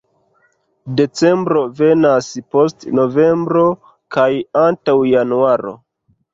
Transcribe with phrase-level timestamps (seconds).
[1.01, 3.69] Decembro venas post novembro
[4.19, 4.29] kaj
[4.67, 5.79] antaŭ januaro.